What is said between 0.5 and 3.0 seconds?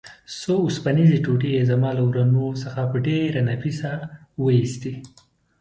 اوسپنیزې ټوټې یې زما له ورنو څخه په